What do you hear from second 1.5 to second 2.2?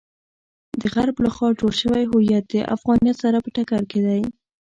جوړ شوی